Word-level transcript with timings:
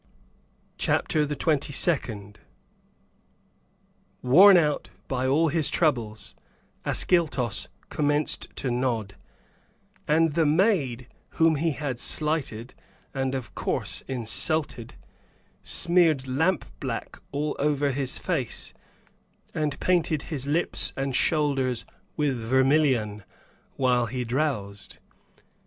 CHAPTER 0.79 1.27
THE 1.27 1.35
TWENTY 1.35 1.73
SECOND. 1.73 2.39
Worn 4.23 4.57
out 4.57 4.89
by 5.07 5.27
all 5.27 5.49
his 5.49 5.69
troubles, 5.69 6.33
Ascyltos 6.83 7.67
commenced 7.89 8.47
to 8.55 8.71
nod, 8.71 9.13
and 10.07 10.33
the 10.33 10.47
maid, 10.47 11.05
whom 11.37 11.53
he 11.53 11.69
had 11.73 11.99
slighted, 11.99 12.73
and 13.13 13.35
of 13.35 13.53
course 13.53 14.01
insulted, 14.07 14.95
smeared 15.61 16.25
lampblack 16.27 17.19
all 17.31 17.55
over 17.59 17.91
his 17.91 18.17
face, 18.17 18.73
and 19.53 19.79
painted 19.79 20.23
his 20.33 20.47
lips 20.47 20.93
and 20.97 21.15
shoulders 21.15 21.85
with 22.17 22.39
vermillion, 22.41 23.23
while 23.75 24.07
he 24.07 24.23
drowsed. 24.25 24.97